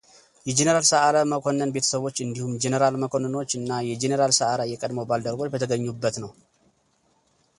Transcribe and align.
የጀኔራል 0.49 0.85
ሰዓረ 0.89 1.15
መኮንን 1.33 1.73
ቤተሰቦች 1.75 2.17
እንዲሁም 2.25 2.55
ጀነራል 2.63 2.95
መኮንኖች 3.03 3.51
እና 3.59 3.69
የጀኔራል 3.89 4.33
ሰዓረ 4.39 4.61
የቀድሞ 4.73 5.03
ባልደረቦች 5.11 5.51
በተገኙበት 5.55 6.17
ነው፡፡ 6.25 6.33